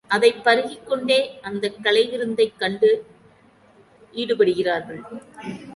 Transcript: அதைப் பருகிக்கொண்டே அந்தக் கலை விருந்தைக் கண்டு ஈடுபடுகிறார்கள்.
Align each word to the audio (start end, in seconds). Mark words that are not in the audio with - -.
அதைப் 0.07 0.41
பருகிக்கொண்டே 0.43 1.39
அந்தக் 1.41 1.75
கலை 1.81 2.07
விருந்தைக் 2.09 2.59
கண்டு 2.59 2.89
ஈடுபடுகிறார்கள். 4.13 5.01